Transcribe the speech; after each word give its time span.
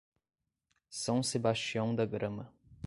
São 0.89 1.21
Sebastião 1.21 1.93
da 1.93 2.07
Grama 2.07 2.51